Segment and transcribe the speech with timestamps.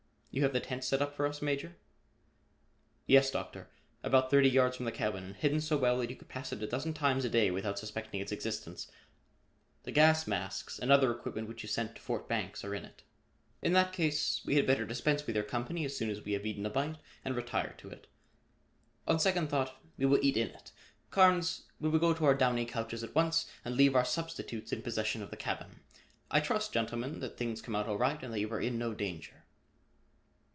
[0.33, 1.75] You have the tent set up for us, Major?"
[3.05, 3.67] "Yes, Doctor,
[4.01, 6.63] about thirty yards from the cabin and hidden so well that you could pass it
[6.63, 8.89] a dozen times a day without suspecting its existence.
[9.83, 13.03] The gas masks and other equipment which you sent to Fort Banks are in it."
[13.61, 16.45] "In that case we had better dispense with your company as soon as we have
[16.45, 16.95] eaten a bite,
[17.25, 18.07] and retire to it.
[19.09, 20.71] On second thought, we will eat in it.
[21.09, 24.81] Carnes, we will go to our downy couches at once and leave our substitutes in
[24.81, 25.81] possession of the cabin.
[26.29, 28.93] I trust, gentlemen, that things come out all right and that you are in no
[28.93, 29.33] danger."